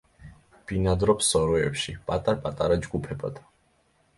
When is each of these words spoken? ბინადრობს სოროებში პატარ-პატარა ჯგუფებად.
ბინადრობს 0.69 1.29
სოროებში 1.35 1.95
პატარ-პატარა 2.09 2.79
ჯგუფებად. 2.87 3.39